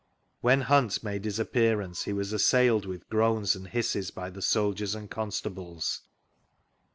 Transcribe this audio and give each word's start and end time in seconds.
When 0.39 0.61
Hunt 0.61 1.03
made 1.03 1.25
his 1.25 1.37
appearance, 1.37 2.05
be 2.05 2.13
was 2.13 2.33
assailed 2.33 2.87
with 2.87 3.07
groans 3.07 3.55
and 3.55 3.67
hisses 3.67 4.09
by 4.09 4.31
tbe 4.31 4.41
soldiers 4.41 4.95
and 4.95 5.11
constables. 5.11 6.01